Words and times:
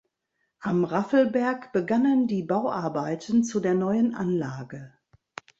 Am 0.61 0.83
Raffelberg 0.83 1.73
begannen 1.73 2.25
die 2.25 2.41
Bauarbeiten 2.41 3.43
zu 3.43 3.59
der 3.59 3.75
neuen 3.75 4.15
Anlage. 4.15 4.91